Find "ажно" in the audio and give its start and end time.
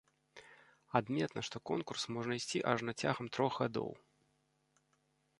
2.71-2.91